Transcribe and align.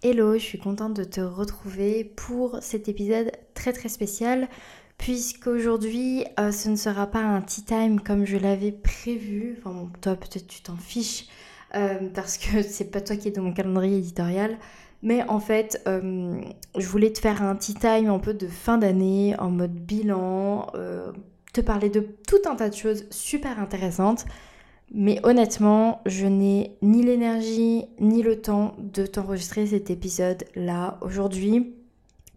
Hello, 0.00 0.34
je 0.34 0.38
suis 0.38 0.58
contente 0.58 0.94
de 0.94 1.02
te 1.02 1.20
retrouver 1.20 2.04
pour 2.04 2.58
cet 2.62 2.88
épisode 2.88 3.32
très 3.54 3.72
très 3.72 3.88
spécial 3.88 4.46
puisqu'aujourd'hui 4.96 6.24
euh, 6.38 6.52
ce 6.52 6.68
ne 6.68 6.76
sera 6.76 7.08
pas 7.08 7.18
un 7.18 7.40
tea 7.40 7.64
time 7.64 7.98
comme 8.00 8.24
je 8.24 8.36
l'avais 8.36 8.70
prévu. 8.70 9.56
Enfin 9.58 9.72
bon, 9.72 9.90
toi 10.00 10.14
peut-être 10.14 10.46
tu 10.46 10.62
t'en 10.62 10.76
fiches 10.76 11.26
euh, 11.74 11.98
parce 12.14 12.38
que 12.38 12.62
c'est 12.68 12.92
pas 12.92 13.00
toi 13.00 13.16
qui 13.16 13.26
es 13.26 13.30
dans 13.32 13.42
mon 13.42 13.52
calendrier 13.52 13.98
éditorial. 13.98 14.56
Mais 15.02 15.24
en 15.24 15.40
fait, 15.40 15.82
euh, 15.88 16.40
je 16.76 16.86
voulais 16.86 17.12
te 17.12 17.18
faire 17.18 17.42
un 17.42 17.56
tea 17.56 17.74
time 17.74 18.08
un 18.08 18.20
peu 18.20 18.34
de 18.34 18.46
fin 18.46 18.78
d'année 18.78 19.34
en 19.40 19.50
mode 19.50 19.74
bilan, 19.74 20.68
te 21.52 21.60
parler 21.60 21.88
de 21.88 22.06
tout 22.28 22.48
un 22.48 22.54
tas 22.54 22.68
de 22.68 22.76
choses 22.76 23.04
super 23.10 23.58
intéressantes. 23.58 24.26
Mais 24.92 25.20
honnêtement, 25.22 26.00
je 26.06 26.26
n'ai 26.26 26.76
ni 26.80 27.02
l'énergie 27.02 27.84
ni 28.00 28.22
le 28.22 28.40
temps 28.40 28.74
de 28.78 29.04
t'enregistrer 29.04 29.66
cet 29.66 29.90
épisode 29.90 30.44
là 30.54 30.98
aujourd'hui. 31.02 31.74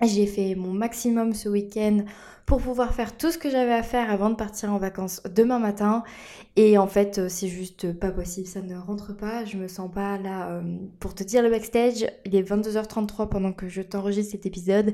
J'ai 0.02 0.26
fait 0.26 0.56
mon 0.56 0.74
maximum 0.74 1.34
ce 1.34 1.48
week-end 1.48 2.00
pour 2.48 2.60
pouvoir 2.60 2.94
faire 2.94 3.16
tout 3.16 3.32
ce 3.32 3.38
que 3.38 3.50
j'avais 3.50 3.74
à 3.74 3.84
faire 3.84 4.10
avant 4.10 4.30
de 4.32 4.36
partir 4.36 4.74
en 4.74 4.78
vacances 4.78 5.22
demain 5.34 5.60
matin. 5.60 6.04
Et 6.56 6.78
en 6.78 6.88
fait, 6.88 7.20
euh, 7.20 7.30
c'est 7.30 7.48
juste 7.48 7.94
pas 7.94 8.12
possible, 8.12 8.48
ça 8.48 8.62
ne 8.62 8.76
rentre 8.76 9.16
pas. 9.16 9.46
Je 9.46 9.58
me 9.58 9.68
sens 9.68 9.90
pas 9.92 10.18
là. 10.18 10.50
Euh, 10.50 10.62
pour 11.00 11.14
te 11.14 11.24
dire 11.24 11.44
le 11.44 11.50
backstage, 11.50 12.06
il 12.26 12.36
est 12.36 12.42
22h33 12.42 13.30
pendant 13.30 13.54
que 13.54 13.70
je 13.70 13.82
t'enregistre 13.82 14.32
cet 14.32 14.46
épisode. 14.46 14.94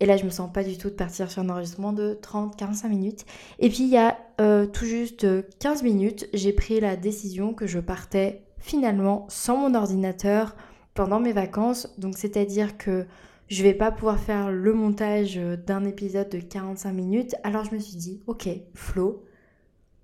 Et 0.00 0.06
là, 0.06 0.16
je 0.16 0.24
me 0.24 0.30
sens 0.30 0.52
pas 0.52 0.62
du 0.62 0.78
tout 0.78 0.90
de 0.90 0.94
partir 0.94 1.30
sur 1.30 1.42
un 1.42 1.48
enregistrement 1.48 1.92
de 1.92 2.18
30-45 2.22 2.88
minutes. 2.88 3.24
Et 3.58 3.68
puis, 3.68 3.82
il 3.82 3.88
y 3.88 3.96
a 3.96 4.18
euh, 4.40 4.66
tout 4.66 4.84
juste 4.84 5.26
15 5.58 5.82
minutes, 5.82 6.28
j'ai 6.32 6.52
pris 6.52 6.80
la 6.80 6.96
décision 6.96 7.52
que 7.52 7.66
je 7.66 7.80
partais 7.80 8.44
finalement 8.58 9.26
sans 9.28 9.56
mon 9.56 9.74
ordinateur 9.74 10.54
pendant 10.94 11.20
mes 11.20 11.32
vacances. 11.32 11.92
Donc, 11.98 12.16
c'est-à-dire 12.16 12.78
que 12.78 13.06
je 13.48 13.62
vais 13.62 13.74
pas 13.74 13.90
pouvoir 13.90 14.20
faire 14.20 14.50
le 14.50 14.72
montage 14.72 15.36
d'un 15.66 15.84
épisode 15.84 16.28
de 16.28 16.38
45 16.38 16.92
minutes. 16.92 17.34
Alors, 17.42 17.64
je 17.64 17.74
me 17.74 17.80
suis 17.80 17.96
dit, 17.96 18.20
ok, 18.26 18.48
Flo, 18.74 19.24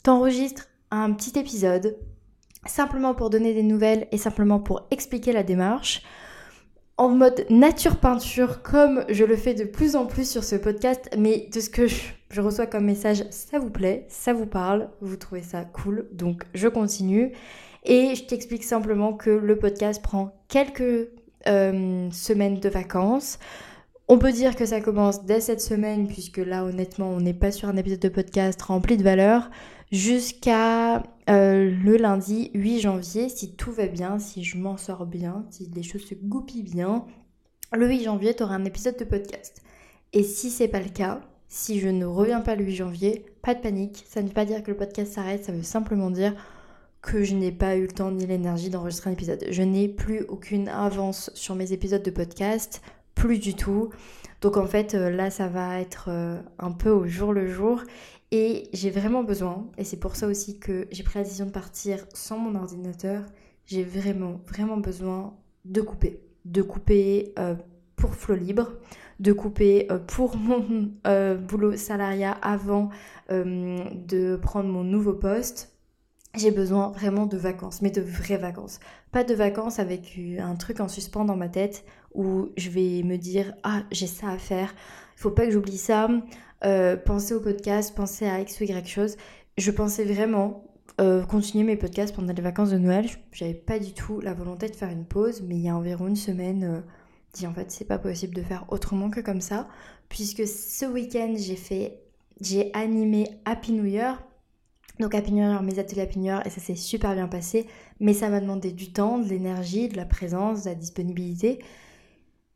t'enregistres 0.02 0.68
un 0.90 1.12
petit 1.12 1.38
épisode 1.38 1.96
simplement 2.66 3.14
pour 3.14 3.30
donner 3.30 3.54
des 3.54 3.62
nouvelles 3.62 4.08
et 4.10 4.18
simplement 4.18 4.58
pour 4.58 4.86
expliquer 4.90 5.32
la 5.32 5.42
démarche 5.42 6.02
en 6.96 7.08
mode 7.08 7.44
nature 7.50 7.96
peinture 7.96 8.62
comme 8.62 9.04
je 9.08 9.24
le 9.24 9.36
fais 9.36 9.54
de 9.54 9.64
plus 9.64 9.96
en 9.96 10.06
plus 10.06 10.28
sur 10.28 10.44
ce 10.44 10.54
podcast, 10.54 11.10
mais 11.18 11.48
de 11.52 11.60
ce 11.60 11.68
que 11.68 11.86
je, 11.88 12.40
reçois 12.40 12.66
comme 12.66 12.84
message, 12.84 13.24
ça 13.30 13.58
vous 13.58 13.70
plaît, 13.70 14.06
ça 14.08 14.32
vous 14.32 14.46
parle, 14.46 14.88
vous 15.00 15.16
trouvez 15.16 15.42
ça 15.42 15.64
cool, 15.64 16.06
donc 16.12 16.44
je 16.54 16.68
continue. 16.68 17.32
Et 17.84 18.14
je 18.14 18.24
t'explique 18.24 18.64
simplement 18.64 19.12
que 19.12 19.30
le 19.30 19.58
podcast 19.58 20.02
prend 20.02 20.34
quelques 20.48 21.08
euh, 21.46 22.10
semaines 22.10 22.60
de 22.60 22.68
vacances. 22.68 23.38
On 24.08 24.18
peut 24.18 24.32
dire 24.32 24.54
que 24.54 24.64
ça 24.64 24.80
commence 24.80 25.24
dès 25.24 25.40
cette 25.40 25.60
semaine, 25.60 26.06
puisque 26.06 26.38
là 26.38 26.64
honnêtement 26.64 27.10
on 27.10 27.20
n'est 27.20 27.34
pas 27.34 27.50
sur 27.50 27.68
un 27.68 27.76
épisode 27.76 28.00
de 28.00 28.08
podcast 28.08 28.60
rempli 28.62 28.96
de 28.96 29.02
valeur 29.02 29.50
jusqu'à 29.94 31.04
euh, 31.30 31.70
le 31.70 31.96
lundi 31.96 32.50
8 32.54 32.80
janvier, 32.80 33.28
si 33.28 33.54
tout 33.54 33.70
va 33.70 33.86
bien, 33.86 34.18
si 34.18 34.42
je 34.42 34.58
m'en 34.58 34.76
sors 34.76 35.06
bien, 35.06 35.46
si 35.50 35.70
les 35.72 35.84
choses 35.84 36.04
se 36.04 36.16
goupillent 36.16 36.64
bien, 36.64 37.06
le 37.72 37.86
8 37.86 38.02
janvier, 38.02 38.34
tu 38.34 38.42
auras 38.42 38.56
un 38.56 38.64
épisode 38.64 38.98
de 38.98 39.04
podcast. 39.04 39.62
Et 40.12 40.24
si 40.24 40.50
c'est 40.50 40.66
pas 40.66 40.80
le 40.80 40.88
cas, 40.88 41.20
si 41.46 41.78
je 41.78 41.88
ne 41.88 42.04
reviens 42.04 42.40
pas 42.40 42.56
le 42.56 42.64
8 42.64 42.74
janvier, 42.74 43.24
pas 43.40 43.54
de 43.54 43.60
panique, 43.60 44.04
ça 44.08 44.20
ne 44.20 44.26
veut 44.26 44.34
pas 44.34 44.44
dire 44.44 44.64
que 44.64 44.72
le 44.72 44.76
podcast 44.76 45.12
s'arrête, 45.12 45.44
ça 45.44 45.52
veut 45.52 45.62
simplement 45.62 46.10
dire 46.10 46.34
que 47.00 47.22
je 47.22 47.36
n'ai 47.36 47.52
pas 47.52 47.76
eu 47.76 47.82
le 47.82 47.92
temps 47.92 48.10
ni 48.10 48.26
l'énergie 48.26 48.70
d'enregistrer 48.70 49.10
un 49.10 49.12
épisode. 49.12 49.44
Je 49.48 49.62
n'ai 49.62 49.88
plus 49.88 50.24
aucune 50.24 50.68
avance 50.68 51.30
sur 51.34 51.54
mes 51.54 51.72
épisodes 51.72 52.02
de 52.02 52.10
podcast, 52.10 52.82
plus 53.14 53.38
du 53.38 53.54
tout. 53.54 53.90
Donc 54.44 54.58
en 54.58 54.66
fait, 54.66 54.94
euh, 54.94 55.08
là, 55.08 55.30
ça 55.30 55.48
va 55.48 55.80
être 55.80 56.08
euh, 56.08 56.38
un 56.58 56.70
peu 56.70 56.90
au 56.90 57.06
jour 57.06 57.32
le 57.32 57.48
jour. 57.48 57.82
Et 58.30 58.68
j'ai 58.72 58.90
vraiment 58.90 59.22
besoin, 59.22 59.66
et 59.78 59.84
c'est 59.84 59.96
pour 59.96 60.16
ça 60.16 60.26
aussi 60.26 60.58
que 60.58 60.86
j'ai 60.90 61.02
pris 61.02 61.18
la 61.18 61.24
décision 61.24 61.46
de 61.46 61.50
partir 61.50 62.04
sans 62.14 62.36
mon 62.36 62.56
ordinateur, 62.56 63.22
j'ai 63.64 63.84
vraiment, 63.84 64.40
vraiment 64.48 64.76
besoin 64.76 65.34
de 65.64 65.80
couper. 65.80 66.20
De 66.44 66.60
couper 66.60 67.32
euh, 67.38 67.54
pour 67.96 68.14
Flow 68.14 68.34
Libre, 68.34 68.72
de 69.20 69.32
couper 69.32 69.88
pour 70.08 70.36
mon 70.36 70.90
boulot 71.36 71.76
salariat 71.76 72.32
avant 72.42 72.90
de 73.30 74.36
prendre 74.36 74.68
mon 74.68 74.84
nouveau 74.84 75.14
poste. 75.14 75.72
J'ai 76.34 76.50
besoin 76.50 76.90
vraiment 76.90 77.26
de 77.26 77.36
vacances, 77.36 77.80
mais 77.80 77.90
de 77.90 78.02
vraies 78.02 78.36
vacances. 78.36 78.80
Pas 79.12 79.22
de 79.22 79.34
vacances 79.34 79.78
avec 79.78 80.18
un 80.40 80.56
truc 80.56 80.80
en 80.80 80.88
suspens 80.88 81.24
dans 81.24 81.36
ma 81.36 81.48
tête 81.48 81.84
où 82.14 82.50
je 82.56 82.70
vais 82.70 83.02
me 83.02 83.16
dire 83.16 83.54
Ah, 83.62 83.82
j'ai 83.90 84.06
ça 84.06 84.30
à 84.30 84.38
faire, 84.38 84.74
il 85.16 85.20
faut 85.20 85.30
pas 85.30 85.46
que 85.46 85.52
j'oublie 85.52 85.78
ça, 85.78 86.08
euh, 86.64 86.96
penser 86.96 87.34
au 87.34 87.40
podcast, 87.40 87.94
penser 87.94 88.26
à 88.26 88.40
X 88.40 88.60
ou 88.60 88.64
Y 88.64 88.86
chose. 88.86 89.16
Je 89.58 89.70
pensais 89.70 90.04
vraiment 90.04 90.64
euh, 91.00 91.24
continuer 91.24 91.64
mes 91.64 91.76
podcasts 91.76 92.14
pendant 92.14 92.32
les 92.32 92.42
vacances 92.42 92.70
de 92.70 92.78
Noël. 92.78 93.06
J'avais 93.32 93.54
pas 93.54 93.78
du 93.78 93.92
tout 93.92 94.20
la 94.20 94.32
volonté 94.32 94.68
de 94.68 94.76
faire 94.76 94.90
une 94.90 95.04
pause, 95.04 95.42
mais 95.42 95.56
il 95.56 95.62
y 95.62 95.68
a 95.68 95.76
environ 95.76 96.06
une 96.06 96.16
semaine, 96.16 96.64
euh, 96.64 96.80
dit 97.32 97.46
en 97.46 97.52
fait 97.52 97.70
c'est 97.70 97.86
pas 97.86 97.98
possible 97.98 98.34
de 98.34 98.42
faire 98.42 98.64
autrement 98.68 99.10
que 99.10 99.20
comme 99.20 99.40
ça, 99.40 99.68
puisque 100.08 100.46
ce 100.46 100.86
week-end 100.86 101.34
j'ai 101.36 101.56
fait, 101.56 102.00
j'ai 102.40 102.70
animé 102.74 103.28
Happy 103.44 103.72
New 103.72 103.84
Year. 103.84 104.22
Donc 105.00 105.14
Happy 105.14 105.32
New 105.32 105.38
Year, 105.42 105.62
mes 105.62 105.80
ateliers 105.80 106.02
Happy 106.02 106.18
New 106.20 106.26
Year, 106.26 106.46
et 106.46 106.50
ça 106.50 106.60
s'est 106.60 106.76
super 106.76 107.14
bien 107.14 107.26
passé, 107.26 107.66
mais 107.98 108.14
ça 108.14 108.28
m'a 108.28 108.40
demandé 108.40 108.70
du 108.70 108.92
temps, 108.92 109.18
de 109.18 109.28
l'énergie, 109.28 109.88
de 109.88 109.96
la 109.96 110.04
présence, 110.04 110.62
de 110.62 110.68
la 110.68 110.74
disponibilité. 110.76 111.58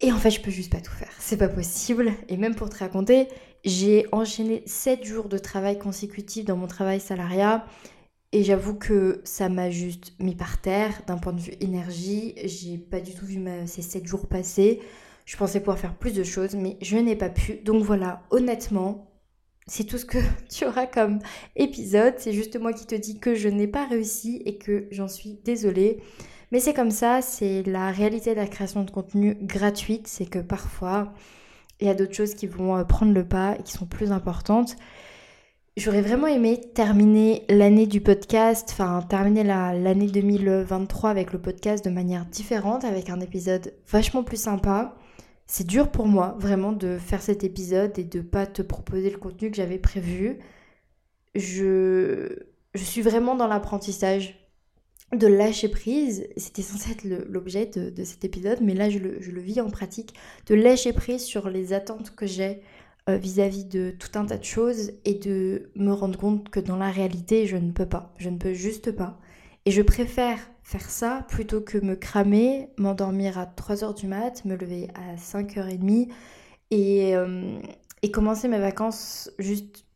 Et 0.01 0.13
en 0.13 0.19
fait, 0.19 0.31
je 0.31 0.41
peux 0.41 0.51
juste 0.51 0.73
pas 0.73 0.81
tout 0.81 0.93
faire. 0.93 1.11
C'est 1.19 1.37
pas 1.37 1.49
possible. 1.49 2.13
Et 2.29 2.37
même 2.37 2.55
pour 2.55 2.71
te 2.71 2.77
raconter, 2.79 3.29
j'ai 3.65 4.07
enchaîné 4.13 4.63
7 4.67 5.05
jours 5.05 5.29
de 5.29 5.39
travail 5.39 5.79
consécutifs 5.79 6.45
dans 6.45 6.57
mon 6.57 6.69
travail 6.69 7.01
salariat 7.01 7.67
et 8.33 8.45
j'avoue 8.45 8.75
que 8.75 9.21
ça 9.25 9.49
m'a 9.49 9.71
juste 9.71 10.13
mis 10.21 10.35
par 10.35 10.61
terre 10.61 11.03
d'un 11.07 11.17
point 11.17 11.33
de 11.33 11.41
vue 11.41 11.55
énergie. 11.61 12.35
J'ai 12.45 12.77
pas 12.77 13.01
du 13.01 13.15
tout 13.15 13.25
vu 13.25 13.43
ces 13.67 13.83
7 13.83 14.07
jours 14.07 14.29
passer. 14.29 14.81
Je 15.25 15.37
pensais 15.37 15.61
pouvoir 15.61 15.79
faire 15.79 15.97
plus 15.97 16.13
de 16.13 16.23
choses, 16.23 16.55
mais 16.55 16.77
je 16.81 16.97
n'ai 16.97 17.17
pas 17.17 17.31
pu. 17.31 17.57
Donc 17.65 17.83
voilà, 17.83 18.23
honnêtement, 18.31 19.11
c'est 19.67 19.85
tout 19.85 19.99
ce 19.99 20.05
que 20.05 20.19
tu 20.51 20.65
auras 20.67 20.87
comme 20.87 21.21
épisode. 21.57 22.15
C'est 22.19 22.33
juste 22.33 22.59
moi 22.61 22.73
qui 22.73 22.87
te 22.87 22.95
dis 22.95 23.19
que 23.19 23.35
je 23.35 23.49
n'ai 23.49 23.67
pas 23.67 23.87
réussi 23.87 24.43
et 24.45 24.59
que 24.59 24.89
j'en 24.91 25.09
suis 25.09 25.41
désolée. 25.45 26.01
Mais 26.51 26.61
c'est 26.61 26.75
comme 26.75 26.91
ça, 26.91 27.21
c'est 27.21 27.63
la 27.65 27.91
réalité 27.91 28.31
de 28.31 28.41
la 28.41 28.47
création 28.47 28.85
de 28.85 28.91
contenu 28.91 29.37
gratuite. 29.43 30.09
C'est 30.09 30.27
que 30.27 30.39
parfois, 30.39 31.13
il 31.81 31.87
y 31.87 31.91
a 31.91 31.95
d'autres 31.95 32.15
choses 32.15 32.35
qui 32.35 32.47
vont 32.47 32.77
euh, 32.77 32.85
prendre 32.85 33.13
le 33.13 33.27
pas 33.27 33.57
et 33.59 33.63
qui 33.63 33.73
sont 33.73 33.87
plus 33.87 34.13
importantes. 34.13 34.77
J'aurais 35.77 36.03
vraiment 36.03 36.27
aimé 36.27 36.61
terminer 36.75 37.45
l'année 37.49 37.87
du 37.87 38.01
podcast, 38.01 38.71
enfin 38.73 39.01
terminer 39.09 39.45
l'année 39.45 40.09
2023 40.09 41.09
avec 41.09 41.33
le 41.33 41.41
podcast 41.41 41.85
de 41.85 41.91
manière 41.91 42.25
différente, 42.27 42.85
avec 42.85 43.11
un 43.11 43.21
épisode 43.21 43.73
vachement 43.87 44.25
plus 44.25 44.43
sympa. 44.43 44.97
C'est 45.47 45.67
dur 45.67 45.91
pour 45.91 46.07
moi 46.09 46.35
vraiment 46.41 46.73
de 46.73 46.99
faire 46.99 47.23
cet 47.23 47.45
épisode 47.45 47.97
et 47.97 48.05
de 48.05 48.21
pas 48.21 48.47
te 48.47 48.61
proposer 48.61 49.11
le 49.11 49.19
contenu 49.19 49.51
que 49.53 49.57
j'avais 49.57 49.79
prévu. 49.79 50.41
Je, 51.37 52.29
je 52.75 52.83
suis 52.83 53.03
vraiment 53.03 53.37
dans 53.37 53.47
l'apprentissage 53.47 54.48
de 55.17 55.27
lâcher 55.27 55.69
prise, 55.69 56.29
c'était 56.37 56.63
censé 56.63 56.93
être 56.93 57.05
l'objet 57.05 57.67
de, 57.67 58.05
cet 58.05 58.25
épisode, 58.25 58.59
mais 58.61 58.75
là 58.75 58.91
je 58.91 58.99
le, 58.99 59.41
vis 59.41 59.61
en 59.61 59.71
pratique, 59.71 60.15
de 60.47 60.55
lâcher 60.55 60.93
prise 60.93 61.25
sur 61.25 61.49
les 61.49 61.73
attentes 61.73 62.15
que 62.15 62.27
j'ai 62.27 62.61
euh, 63.09 63.17
vis-à-vis 63.17 63.65
de 63.65 63.91
tout 63.91 64.19
un 64.19 64.27
tas 64.27 64.37
de 64.37 64.45
choses 64.45 64.93
et 65.07 65.15
de 65.15 65.71
me 65.75 65.93
rendre 65.93 66.19
compte 66.19 66.51
que 66.51 66.61
dans 66.61 66.77
la 66.77 66.91
réalité 66.91 67.47
je 67.47 67.57
ne 67.57 67.73
peux 67.73 67.87
pas, 67.87 68.13
je 68.19 68.29
ne 68.29 68.37
peux 68.37 68.53
juste 68.53 68.93
pas. 68.93 69.19
Et 69.65 69.71
je 69.71 69.83
préfère 69.83 70.39
faire 70.63 70.91
ça 70.91 71.27
plutôt 71.29 71.61
que 71.63 71.79
me 71.79 71.95
cramer, 71.95 72.69
m'endormir 72.77 73.39
à 73.39 73.47
3h 73.47 73.99
du 73.99 74.07
mat, 74.07 74.45
me 74.45 74.57
lever 74.57 74.89
à 74.95 75.17
5h30 75.17 76.09
et, 76.71 77.17
euh, 77.17 77.59
et 78.03 78.11
commencer 78.11 78.49
mes 78.49 78.59
vacances 78.59 79.31
juste 79.39 79.87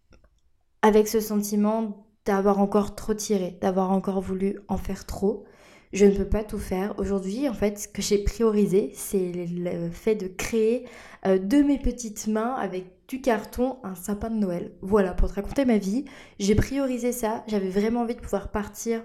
avec 0.80 1.06
ce 1.06 1.20
sentiment 1.20 2.06
d'avoir 2.24 2.60
encore 2.60 2.94
trop 2.94 3.14
tiré, 3.14 3.58
d'avoir 3.60 3.90
encore 3.92 4.20
voulu 4.20 4.58
en 4.68 4.76
faire 4.76 5.06
trop. 5.06 5.44
Je 5.92 6.06
ne 6.06 6.16
peux 6.16 6.28
pas 6.28 6.42
tout 6.42 6.58
faire. 6.58 6.94
Aujourd'hui, 6.98 7.48
en 7.48 7.54
fait, 7.54 7.78
ce 7.78 7.88
que 7.88 8.00
j'ai 8.00 8.18
priorisé, 8.24 8.92
c'est 8.94 9.32
le 9.32 9.90
fait 9.90 10.14
de 10.14 10.26
créer 10.26 10.86
euh, 11.26 11.38
de 11.38 11.58
mes 11.58 11.78
petites 11.78 12.28
mains 12.28 12.54
avec 12.54 12.86
du 13.08 13.20
carton 13.20 13.76
un 13.84 13.94
sapin 13.94 14.30
de 14.30 14.36
Noël. 14.36 14.72
Voilà, 14.80 15.12
pour 15.12 15.28
te 15.28 15.34
raconter 15.34 15.66
ma 15.66 15.76
vie, 15.76 16.06
j'ai 16.38 16.54
priorisé 16.54 17.12
ça. 17.12 17.44
J'avais 17.46 17.68
vraiment 17.68 18.00
envie 18.00 18.14
de 18.14 18.20
pouvoir 18.20 18.50
partir 18.50 19.02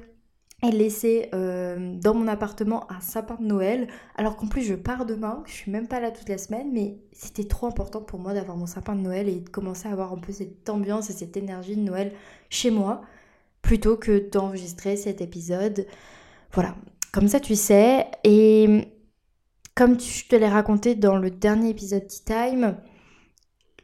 et 0.64 0.72
laisser 0.72 1.30
euh, 1.36 1.94
dans 2.02 2.16
mon 2.16 2.28
appartement 2.28 2.92
un 2.92 3.00
sapin 3.00 3.36
de 3.40 3.46
Noël. 3.46 3.88
Alors 4.16 4.38
qu'en 4.38 4.48
plus, 4.48 4.64
je 4.64 4.74
pars 4.74 5.06
demain, 5.06 5.44
je 5.46 5.54
suis 5.54 5.72
même 5.72 5.88
pas 5.88 6.00
là 6.00 6.10
toute 6.10 6.30
la 6.30 6.40
semaine, 6.40 6.72
mais 6.74 6.98
c'était 7.12 7.44
trop 7.44 7.68
important 7.68 8.02
pour 8.02 8.20
moi 8.20 8.34
d'avoir 8.34 8.58
mon 8.58 8.66
sapin 8.66 8.96
de 8.96 9.02
Noël 9.02 9.30
et 9.30 9.40
de 9.40 9.50
commencer 9.50 9.88
à 9.88 9.92
avoir 9.92 10.14
un 10.14 10.18
peu 10.18 10.32
cette 10.32 10.68
ambiance 10.70 11.10
et 11.10 11.14
cette 11.14 11.38
énergie 11.38 11.76
de 11.76 11.82
Noël 11.82 12.12
chez 12.50 12.72
moi 12.72 13.02
plutôt 13.62 13.98
que 13.98 14.30
d'enregistrer 14.30 14.98
cet 14.98 15.22
épisode. 15.22 15.86
Voilà, 16.54 16.76
comme 17.12 17.28
ça 17.28 17.40
tu 17.40 17.56
sais. 17.56 18.08
Et 18.24 18.88
comme 19.76 20.00
je 20.00 20.28
te 20.28 20.36
l'ai 20.36 20.48
raconté 20.48 20.96
dans 20.96 21.18
le 21.18 21.30
dernier 21.30 21.70
épisode 21.70 22.08
Tea 22.08 22.24
Time, 22.26 22.78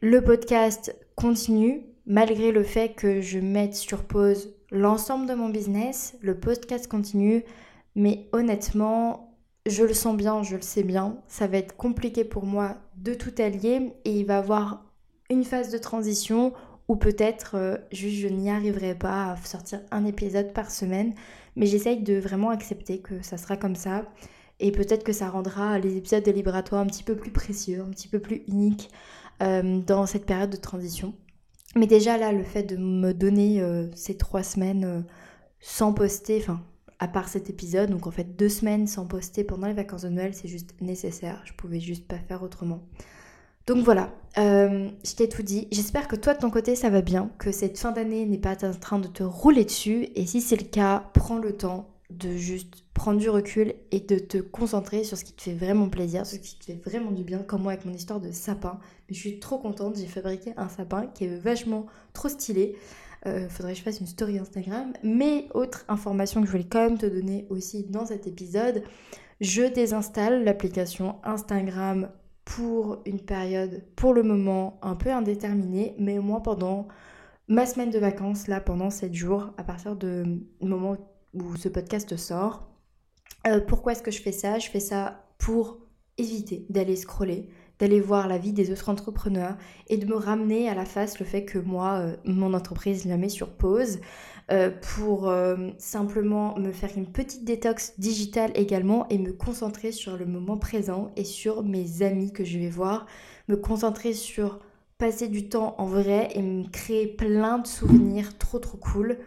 le 0.02 0.24
podcast 0.24 0.96
continue 1.16 1.84
malgré 2.08 2.52
le 2.52 2.64
fait 2.64 2.96
que 2.96 3.22
je 3.22 3.40
mette 3.40 3.76
sur 3.76 4.04
pause 4.04 4.56
l'ensemble 4.74 5.28
de 5.28 5.36
mon 5.36 5.48
business. 5.48 6.18
Le 6.22 6.38
podcast 6.38 6.88
continue, 6.88 7.46
mais 7.96 8.28
honnêtement, 8.34 9.38
je 9.66 9.84
le 9.84 9.94
sens 9.94 10.18
bien, 10.18 10.44
je 10.44 10.58
le 10.58 10.62
sais 10.62 10.84
bien. 10.84 11.18
Ça 11.28 11.48
va 11.48 11.58
être 11.58 11.78
compliqué 11.78 12.26
pour 12.26 12.46
moi 12.46 12.76
de 12.98 13.14
tout 13.14 13.34
allier 13.38 13.94
et 14.04 14.12
il 14.12 14.26
va 14.26 14.34
y 14.34 14.38
avoir 14.38 14.84
une 15.30 15.46
phase 15.46 15.72
de 15.72 15.78
transition 15.78 16.54
ou 16.90 16.98
peut-être 16.98 17.56
euh, 17.56 17.78
juste 17.94 18.18
je 18.18 18.28
n'y 18.28 18.50
arriverai 18.50 18.96
pas 18.96 19.32
à 19.32 19.38
sortir 19.38 19.80
un 19.92 20.06
épisode 20.06 20.52
par 20.52 20.70
semaine. 20.70 21.14
Mais 21.56 21.68
j'essaye 21.68 22.02
de 22.02 22.16
vraiment 22.16 22.50
accepter 22.50 23.00
que 23.00 23.22
ça 23.22 23.38
sera 23.38 23.56
comme 23.56 23.76
ça. 23.76 24.04
Et 24.60 24.72
peut-être 24.72 25.04
que 25.04 25.14
ça 25.14 25.30
rendra 25.30 25.78
les 25.78 25.98
épisodes 25.98 26.24
de 26.24 26.76
un 26.76 26.86
petit 26.88 27.04
peu 27.04 27.16
plus 27.16 27.32
précieux, 27.32 27.82
un 27.82 27.90
petit 27.92 28.08
peu 28.08 28.20
plus 28.20 28.44
uniques 28.48 28.90
euh, 29.42 29.80
dans 29.80 30.06
cette 30.06 30.26
période 30.26 30.50
de 30.50 30.58
transition. 30.58 31.14
Mais 31.76 31.88
déjà 31.88 32.18
là, 32.18 32.32
le 32.32 32.44
fait 32.44 32.64
de 32.64 32.78
me 32.78 33.14
donner 33.14 33.62
euh, 33.62 33.88
ces 33.96 34.16
trois 34.16 34.44
semaines 34.44 35.06
sans 35.60 35.94
poster, 35.94 36.40
enfin 36.40 36.62
à 37.00 37.08
part 37.08 37.28
cet 37.28 37.50
épisode, 37.50 37.90
donc 37.90 38.08
en 38.08 38.12
fait 38.12 38.38
deux 38.38 38.50
semaines 38.50 38.88
sans 38.88 39.06
poster 39.06 39.44
pendant 39.44 39.68
les 39.68 39.74
vacances 39.74 40.04
de 40.04 40.10
Noël, 40.10 40.34
c'est 40.34 40.48
juste 40.48 40.74
nécessaire. 40.82 41.42
Je 41.46 41.54
pouvais 41.54 41.80
juste 41.80 42.08
pas 42.08 42.18
faire 42.18 42.44
autrement. 42.44 42.82
Donc 43.66 43.84
voilà, 43.84 44.14
euh, 44.38 44.90
je 45.06 45.16
t'ai 45.16 45.30
tout 45.30 45.44
dit. 45.44 45.68
J'espère 45.72 46.08
que 46.08 46.16
toi 46.16 46.34
de 46.34 46.40
ton 46.40 46.50
côté 46.50 46.76
ça 46.76 46.90
va 46.90 47.02
bien, 47.02 47.30
que 47.40 47.52
cette 47.52 47.78
fin 47.78 47.92
d'année 47.92 48.26
n'est 48.26 48.38
pas 48.38 48.56
en 48.66 48.74
train 48.74 49.00
de 49.00 49.08
te 49.08 49.24
rouler 49.24 49.66
dessus. 49.66 50.08
Et 50.16 50.26
si 50.26 50.42
c'est 50.42 50.56
le 50.56 50.68
cas, 50.68 51.10
prends 51.14 51.38
le 51.38 51.56
temps 51.56 51.93
de 52.18 52.36
juste 52.38 52.84
prendre 52.94 53.20
du 53.20 53.30
recul 53.30 53.74
et 53.92 54.00
de 54.00 54.18
te 54.20 54.38
concentrer 54.38 55.04
sur 55.04 55.18
ce 55.18 55.24
qui 55.24 55.34
te 55.34 55.42
fait 55.42 55.54
vraiment 55.54 55.90
plaisir, 55.90 56.26
sur 56.26 56.38
ce 56.38 56.42
qui 56.42 56.58
te 56.58 56.66
fait 56.66 56.80
vraiment 56.84 57.12
du 57.12 57.24
bien, 57.24 57.40
comme 57.40 57.64
moi 57.64 57.74
avec 57.74 57.86
mon 57.86 57.94
histoire 57.94 58.20
de 58.20 58.32
sapin. 58.32 58.80
Mais 59.10 59.16
je 59.16 59.20
suis 59.20 59.40
trop 59.40 59.58
contente, 59.58 59.98
j'ai 59.98 60.08
fabriqué 60.08 60.54
un 60.58 60.70
sapin 60.70 61.08
qui 61.08 61.26
est 61.26 61.36
vachement 61.36 61.88
trop 62.14 62.30
stylé. 62.30 62.76
Euh, 63.26 63.48
faudrait 63.48 63.74
que 63.74 63.80
je 63.80 63.84
fasse 63.84 64.00
une 64.00 64.08
story 64.08 64.38
Instagram. 64.38 64.94
Mais 65.04 65.48
autre 65.54 65.86
information 65.88 66.42
que 66.42 66.48
je 66.48 66.52
voulais 66.52 66.68
quand 66.70 66.84
même 66.84 66.98
te 66.98 67.06
donner 67.06 67.48
aussi 67.50 67.84
dans 67.84 68.06
cet 68.06 68.28
épisode, 68.28 68.84
je 69.42 69.64
désinstalle 69.64 70.44
l'application 70.44 71.16
Instagram 71.24 72.10
pour 72.46 73.02
une 73.06 73.22
période, 73.22 73.84
pour 73.96 74.14
le 74.14 74.24
moment, 74.24 74.78
un 74.82 74.96
peu 74.96 75.12
indéterminée, 75.12 75.96
mais 75.98 76.20
au 76.20 76.22
moins 76.22 76.42
pendant 76.42 76.88
ma 77.48 77.66
semaine 77.66 77.90
de 77.90 78.00
vacances, 78.00 78.48
là, 78.48 78.60
pendant 78.60 78.90
7 78.90 79.14
jours, 79.14 79.52
à 79.58 79.64
partir 79.64 79.96
du 79.96 80.42
moment 80.62 80.92
où 80.92 80.98
ce 81.58 81.70
podcast 81.70 82.16
sort. 82.18 82.68
Euh, 83.48 83.60
pourquoi 83.60 83.94
est-ce 83.94 84.04
que 84.04 84.12
je 84.12 84.22
fais 84.22 84.32
ça? 84.32 84.60
Je 84.60 84.70
fais 84.70 84.80
ça 84.80 85.26
pour 85.38 85.80
éviter 86.18 86.66
d'aller 86.70 86.96
scroller, 86.96 87.50
d'aller 87.80 88.00
voir 88.00 88.28
la 88.28 88.38
vie 88.38 88.54
des 88.54 88.72
autres 88.72 88.90
entrepreneurs 88.90 89.58
et 89.88 89.98
de 89.98 90.06
me 90.06 90.16
ramener 90.16 90.70
à 90.70 90.76
la 90.76 90.86
face 90.86 91.20
le 91.20 91.26
fait 91.26 91.44
que 91.44 91.58
moi, 91.60 92.00
euh, 92.00 92.16
mon 92.24 92.54
entreprise 92.54 93.06
la 93.06 93.18
met 93.18 93.30
sur 93.30 93.50
pause. 93.50 94.00
Euh, 94.52 94.70
pour 94.96 95.34
simplement 95.78 96.60
me 96.60 96.74
faire 96.74 96.90
une 96.98 97.10
petite 97.10 97.46
détox 97.46 97.98
digitale 97.98 98.52
également 98.56 99.08
et 99.08 99.18
me 99.18 99.32
concentrer 99.32 99.94
sur 99.94 100.18
le 100.18 100.26
moment 100.26 100.58
présent 100.58 101.14
et 101.16 101.24
sur 101.24 101.64
mes 101.64 102.02
amis 102.02 102.34
que 102.34 102.44
je 102.44 102.60
vais 102.60 102.70
voir, 102.70 103.06
me 103.48 103.56
concentrer 103.56 104.12
sur 104.12 104.60
passer 104.98 105.30
du 105.30 105.48
temps 105.48 105.76
en 105.78 105.86
vrai 105.86 106.28
et 106.36 106.42
me 106.42 106.68
créer 106.70 107.08
plein 107.08 107.60
de 107.60 107.68
souvenirs 107.68 108.38
trop 108.38 108.60
trop 108.60 108.78
cool. 108.78 109.18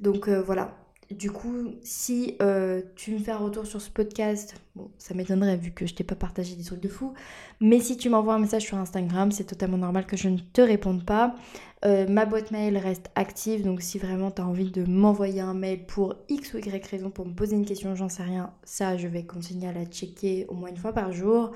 Donc 0.00 0.28
voilà, 0.28 0.83
du 1.10 1.30
coup, 1.30 1.74
si 1.82 2.36
euh, 2.40 2.82
tu 2.96 3.12
me 3.12 3.18
fais 3.18 3.32
un 3.32 3.38
retour 3.38 3.66
sur 3.66 3.80
ce 3.80 3.90
podcast, 3.90 4.54
bon, 4.74 4.90
ça 4.98 5.14
m'étonnerait 5.14 5.56
vu 5.56 5.70
que 5.70 5.86
je 5.86 5.94
t'ai 5.94 6.04
pas 6.04 6.14
partagé 6.14 6.56
des 6.56 6.64
trucs 6.64 6.80
de 6.80 6.88
fou, 6.88 7.14
mais 7.60 7.80
si 7.80 7.96
tu 7.96 8.08
m'envoies 8.08 8.34
un 8.34 8.38
message 8.38 8.62
sur 8.62 8.78
Instagram, 8.78 9.30
c'est 9.30 9.44
totalement 9.44 9.78
normal 9.78 10.06
que 10.06 10.16
je 10.16 10.28
ne 10.28 10.38
te 10.38 10.60
réponde 10.60 11.04
pas. 11.04 11.36
Euh, 11.84 12.08
ma 12.08 12.24
boîte 12.24 12.50
mail 12.50 12.78
reste 12.78 13.10
active, 13.14 13.62
donc 13.62 13.82
si 13.82 13.98
vraiment 13.98 14.30
tu 14.30 14.40
as 14.40 14.46
envie 14.46 14.70
de 14.70 14.84
m'envoyer 14.84 15.42
un 15.42 15.52
mail 15.52 15.84
pour 15.84 16.14
X 16.30 16.54
ou 16.54 16.58
Y 16.58 16.86
raison, 16.86 17.10
pour 17.10 17.26
me 17.26 17.34
poser 17.34 17.56
une 17.56 17.66
question, 17.66 17.94
j'en 17.94 18.08
sais 18.08 18.22
rien, 18.22 18.52
ça 18.64 18.96
je 18.96 19.06
vais 19.06 19.24
continuer 19.24 19.66
à 19.68 19.72
la 19.72 19.84
checker 19.84 20.46
au 20.48 20.54
moins 20.54 20.70
une 20.70 20.78
fois 20.78 20.92
par 20.92 21.12
jour 21.12 21.52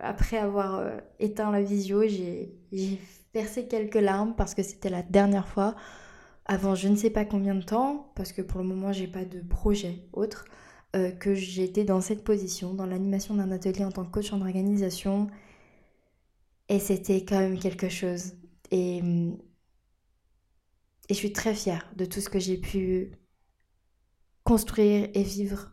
Après 0.00 0.38
avoir 0.38 0.90
éteint 1.20 1.50
la 1.50 1.62
visio, 1.62 2.02
j'ai 2.06 2.52
versé 3.34 3.66
quelques 3.66 3.94
larmes 3.94 4.34
parce 4.36 4.54
que 4.54 4.62
c'était 4.62 4.90
la 4.90 5.02
dernière 5.02 5.48
fois 5.48 5.74
avant 6.48 6.74
je 6.74 6.88
ne 6.88 6.96
sais 6.96 7.10
pas 7.10 7.24
combien 7.26 7.54
de 7.54 7.62
temps, 7.62 8.10
parce 8.14 8.32
que 8.32 8.42
pour 8.42 8.60
le 8.60 8.66
moment 8.66 8.92
j'ai 8.92 9.06
pas 9.06 9.24
de 9.24 9.40
projet 9.40 10.02
autre, 10.12 10.46
euh, 10.96 11.10
que 11.10 11.34
j'étais 11.34 11.84
dans 11.84 12.00
cette 12.00 12.24
position, 12.24 12.72
dans 12.72 12.86
l'animation 12.86 13.34
d'un 13.34 13.52
atelier 13.52 13.84
en 13.84 13.92
tant 13.92 14.04
que 14.06 14.10
coach 14.10 14.32
en 14.32 14.40
organisation. 14.40 15.28
Et 16.70 16.78
c'était 16.78 17.24
quand 17.24 17.38
même 17.38 17.58
quelque 17.58 17.90
chose. 17.90 18.32
Et, 18.70 19.02
et 21.08 21.14
je 21.14 21.18
suis 21.18 21.32
très 21.32 21.54
fière 21.54 21.90
de 21.96 22.04
tout 22.04 22.20
ce 22.20 22.28
que 22.28 22.38
j'ai 22.38 22.58
pu 22.58 23.12
construire 24.44 25.08
et 25.14 25.22
vivre 25.22 25.70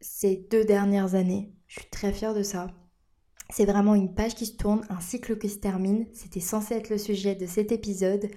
ces 0.00 0.46
deux 0.50 0.64
dernières 0.64 1.14
années. 1.14 1.52
Je 1.66 1.80
suis 1.80 1.90
très 1.90 2.12
fière 2.12 2.34
de 2.34 2.42
ça. 2.42 2.68
C'est 3.50 3.64
vraiment 3.64 3.94
une 3.94 4.14
page 4.14 4.34
qui 4.34 4.46
se 4.46 4.56
tourne, 4.56 4.84
un 4.88 5.00
cycle 5.00 5.38
qui 5.38 5.48
se 5.48 5.58
termine. 5.58 6.06
C'était 6.12 6.40
censé 6.40 6.74
être 6.74 6.90
le 6.90 6.98
sujet 6.98 7.34
de 7.34 7.46
cet 7.46 7.72
épisode 7.72 8.28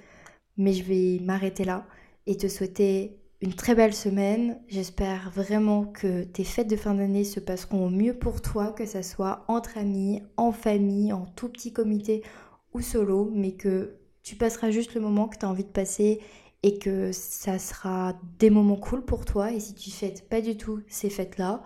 mais 0.60 0.74
je 0.74 0.84
vais 0.84 1.20
m'arrêter 1.24 1.64
là 1.64 1.88
et 2.28 2.38
te 2.38 2.48
souhaiter 2.48 3.18
une 3.42 3.54
très 3.54 3.74
belle 3.74 3.94
semaine. 3.94 4.60
J'espère 4.68 5.32
vraiment 5.32 5.86
que 5.86 6.24
tes 6.26 6.44
fêtes 6.44 6.70
de 6.70 6.76
fin 6.76 6.94
d'année 6.94 7.24
se 7.24 7.40
passeront 7.40 7.88
au 7.88 7.90
mieux 7.90 8.14
pour 8.14 8.42
toi, 8.42 8.74
que 8.74 8.86
ça 8.86 9.02
soit 9.02 9.46
entre 9.48 9.78
amis, 9.78 10.22
en 10.36 10.52
famille, 10.52 11.14
en 11.14 11.26
tout 11.26 11.48
petit 11.48 11.72
comité 11.72 12.24
ou 12.74 12.82
solo, 12.82 13.32
mais 13.34 13.54
que 13.54 13.96
tu 14.30 14.36
passeras 14.36 14.72
juste 14.72 14.94
le 14.94 15.02
moment 15.02 15.28
que 15.28 15.38
tu 15.38 15.46
as 15.46 15.50
envie 15.50 15.64
de 15.64 15.70
passer 15.70 16.22
et 16.64 16.78
que 16.78 17.12
ça 17.12 17.60
sera 17.60 18.14
des 18.40 18.50
moments 18.50 18.76
cool 18.76 19.04
pour 19.04 19.26
toi. 19.26 19.52
Et 19.52 19.60
si 19.60 19.74
tu 19.74 19.92
fêtes 19.92 20.28
pas 20.30 20.42
du 20.42 20.58
tout 20.58 20.82
ces 20.88 21.10
fêtes-là, 21.10 21.64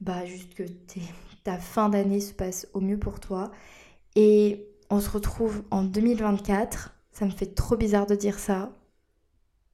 bah 0.00 0.24
juste 0.24 0.54
que 0.54 0.64
ta 1.44 1.58
fin 1.58 1.88
d'année 1.88 2.20
se 2.20 2.32
passe 2.32 2.68
au 2.74 2.80
mieux 2.80 2.98
pour 2.98 3.20
toi. 3.20 3.50
Et 4.16 4.68
on 4.90 5.00
se 5.00 5.10
retrouve 5.10 5.62
en 5.70 5.82
2024 5.82 6.94
ça 7.14 7.24
me 7.26 7.30
fait 7.30 7.54
trop 7.54 7.76
bizarre 7.76 8.06
de 8.06 8.16
dire 8.16 8.38
ça. 8.40 8.72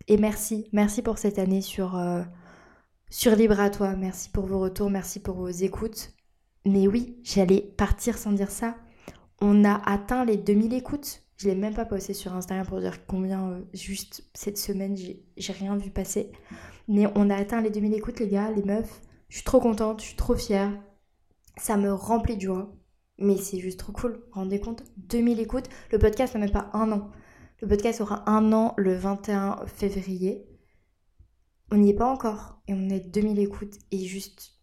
Et 0.09 0.19
merci, 0.19 0.69
merci 0.73 1.01
pour 1.01 1.17
cette 1.17 1.39
année 1.39 1.63
sur, 1.63 1.97
euh, 1.97 2.23
sur 3.09 3.35
Libre 3.35 3.59
à 3.61 3.71
toi. 3.71 3.97
Merci 3.97 4.29
pour 4.29 4.45
vos 4.45 4.61
retours, 4.61 4.91
merci 4.91 5.21
pour 5.21 5.37
vos 5.37 5.49
écoutes. 5.49 6.13
Mais 6.67 6.87
oui, 6.87 7.17
j'allais 7.23 7.63
partir 7.63 8.19
sans 8.19 8.33
dire 8.33 8.51
ça. 8.51 8.77
On 9.41 9.65
a 9.65 9.75
atteint 9.91 10.27
les 10.27 10.37
2000 10.37 10.75
écoutes. 10.75 11.23
Je 11.41 11.49
l'ai 11.49 11.55
même 11.55 11.73
pas 11.73 11.87
posté 11.87 12.13
sur 12.13 12.35
Instagram 12.35 12.67
pour 12.67 12.81
dire 12.81 13.07
combien, 13.07 13.49
euh, 13.49 13.63
juste 13.73 14.25
cette 14.35 14.59
semaine, 14.59 14.95
j'ai 14.95 15.53
rien 15.55 15.75
vu 15.75 15.91
passer. 15.91 16.33
Mais 16.87 17.07
on 17.15 17.31
a 17.31 17.35
atteint 17.35 17.63
les 17.63 17.71
2000 17.71 17.95
écoutes, 17.95 18.21
les 18.21 18.29
gars, 18.29 18.51
les 18.51 18.63
meufs. 18.63 19.01
Je 19.31 19.37
suis 19.37 19.45
trop 19.45 19.59
contente, 19.59 20.03
je 20.03 20.09
suis 20.09 20.17
trop 20.17 20.35
fière. 20.35 20.71
Ça 21.57 21.79
me 21.79 21.95
remplit 21.95 22.37
de 22.37 22.43
joie. 22.43 22.77
Mais 23.17 23.39
c'est 23.39 23.59
juste 23.59 23.79
trop 23.79 23.93
cool. 23.93 24.13
Vous 24.13 24.19
vous 24.19 24.41
rendez 24.41 24.61
compte? 24.61 24.83
2000 24.99 25.41
écoutes. 25.41 25.71
Le 25.91 25.99
podcast 25.99 26.35
n'a 26.35 26.41
même 26.41 26.51
pas 26.51 26.69
un 26.75 26.93
an. 26.93 27.11
Le 27.63 27.69
podcast 27.69 28.03
aura 28.03 28.29
un 28.29 28.53
an 28.53 28.75
le 28.77 28.95
21 28.95 29.65
février. 29.67 30.47
On 31.73 31.79
n'y 31.79 31.91
est 31.91 31.97
pas 31.97 32.13
encore 32.13 32.61
et 32.69 32.75
on 32.75 32.91
est 32.91 33.01
2000 33.01 33.39
écoutes 33.39 33.79
et 33.93 34.05
juste 34.05 34.61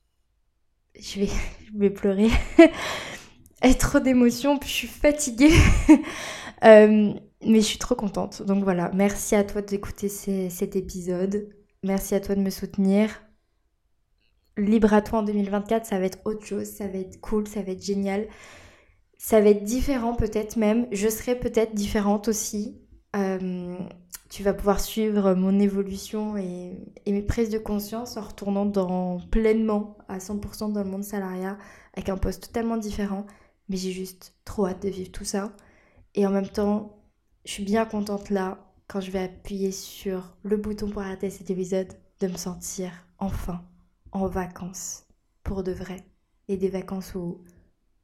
je 0.99 1.21
vais, 1.21 1.29
je 1.73 1.79
vais 1.79 1.89
pleurer. 1.89 2.29
Être 3.63 3.79
trop 3.79 3.99
d'émotions, 3.99 4.59
puis 4.59 4.69
je 4.69 4.73
suis 4.75 4.87
fatiguée. 4.87 5.55
Euh, 6.63 7.13
mais 7.45 7.61
je 7.61 7.65
suis 7.65 7.77
trop 7.77 7.95
contente. 7.95 8.41
Donc 8.43 8.63
voilà, 8.63 8.91
merci 8.93 9.35
à 9.35 9.43
toi 9.43 9.61
d'écouter 9.61 10.09
cet 10.09 10.75
épisode. 10.75 11.49
Merci 11.83 12.15
à 12.15 12.19
toi 12.19 12.35
de 12.35 12.41
me 12.41 12.49
soutenir. 12.49 13.23
Libre 14.57 14.93
à 14.93 15.01
toi 15.01 15.19
en 15.19 15.23
2024, 15.23 15.85
ça 15.85 15.99
va 15.99 16.05
être 16.05 16.19
autre 16.25 16.43
chose, 16.43 16.65
ça 16.65 16.87
va 16.87 16.97
être 16.97 17.21
cool, 17.21 17.47
ça 17.47 17.61
va 17.61 17.73
être 17.73 17.83
génial. 17.83 18.27
Ça 19.19 19.39
va 19.39 19.49
être 19.49 19.63
différent 19.63 20.15
peut-être 20.15 20.57
même. 20.57 20.87
Je 20.91 21.07
serai 21.09 21.35
peut-être 21.35 21.75
différente 21.75 22.27
aussi. 22.27 22.79
Euh, 23.15 23.77
tu 24.29 24.43
vas 24.43 24.53
pouvoir 24.53 24.79
suivre 24.79 25.33
mon 25.33 25.59
évolution 25.59 26.37
et, 26.37 26.77
mes 27.07 27.21
prises 27.21 27.49
de 27.49 27.57
conscience 27.57 28.17
en 28.17 28.21
retournant 28.21 28.65
dans, 28.65 29.19
pleinement 29.31 29.97
à 30.07 30.17
100% 30.17 30.73
dans 30.73 30.83
le 30.83 30.89
monde 30.89 31.03
salariat 31.03 31.57
avec 31.93 32.09
un 32.09 32.17
poste 32.17 32.47
totalement 32.47 32.77
différent. 32.77 33.25
Mais 33.69 33.77
j'ai 33.77 33.91
juste 33.91 34.35
trop 34.45 34.65
hâte 34.67 34.81
de 34.83 34.89
vivre 34.89 35.11
tout 35.11 35.25
ça. 35.25 35.53
Et 36.15 36.25
en 36.25 36.31
même 36.31 36.49
temps, 36.49 37.03
je 37.45 37.51
suis 37.51 37.63
bien 37.63 37.85
contente 37.85 38.29
là, 38.29 38.57
quand 38.87 39.01
je 39.01 39.11
vais 39.11 39.23
appuyer 39.23 39.71
sur 39.71 40.35
le 40.43 40.57
bouton 40.57 40.89
pour 40.89 41.01
arrêter 41.01 41.29
cet 41.29 41.49
épisode, 41.49 41.93
de 42.19 42.27
me 42.27 42.37
sentir 42.37 42.91
enfin 43.19 43.63
en 44.11 44.27
vacances 44.27 45.05
pour 45.43 45.63
de 45.63 45.71
vrai. 45.71 46.05
Et 46.47 46.57
des 46.57 46.69
vacances 46.69 47.13
où, 47.15 47.43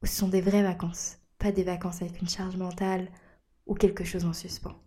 ce 0.04 0.16
sont 0.16 0.28
des 0.28 0.42
vraies 0.42 0.64
vacances, 0.64 1.18
pas 1.40 1.52
des 1.52 1.64
vacances 1.64 2.02
avec 2.02 2.22
une 2.22 2.30
charge 2.30 2.58
mentale 2.58 3.10
ou 3.66 3.74
quelque 3.74 4.04
chose 4.04 4.26
en 4.26 4.34
suspens. 4.34 4.83